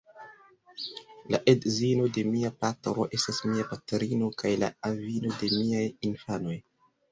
[1.35, 6.61] La edzino de mia patro estas mia patrino kaj la avino de miaj infanoj.